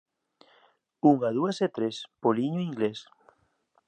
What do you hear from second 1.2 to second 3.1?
dúas e tres, poliño inglés